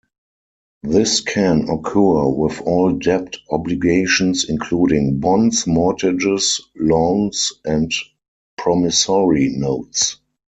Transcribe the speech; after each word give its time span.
This 0.81 1.19
can 1.21 1.69
occur 1.69 2.27
with 2.27 2.59
all 2.61 2.91
debt 2.93 3.35
obligations 3.51 4.49
including 4.49 5.19
bonds, 5.19 5.67
mortgages, 5.67 6.59
loans, 6.75 7.53
and 7.65 7.93
promissory 8.57 9.49
notes. 9.49 10.17